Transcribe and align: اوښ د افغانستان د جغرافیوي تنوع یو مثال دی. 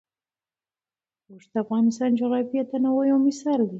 اوښ 1.29 1.45
د 1.51 1.55
افغانستان 1.63 2.09
د 2.11 2.17
جغرافیوي 2.19 2.61
تنوع 2.71 3.03
یو 3.11 3.17
مثال 3.27 3.59
دی. 3.67 3.69